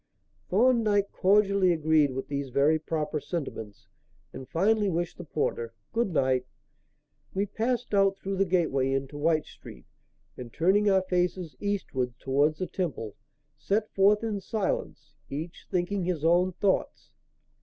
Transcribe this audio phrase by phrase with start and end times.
[0.49, 3.87] Thorndyke cordially agreed with these very proper sentiments
[4.33, 6.47] and finally wished the porter "good night."
[7.35, 9.85] We passed out through the gateway into Wych Street,
[10.35, 13.15] and, turning our faces eastward towards the Temple,
[13.55, 17.11] set forth in silence, each thinking his own thoughts.